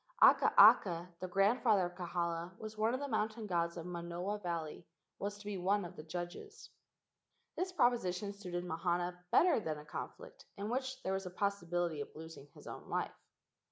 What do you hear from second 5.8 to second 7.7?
of the judges. HAWAIIAN GHOST TESTING 89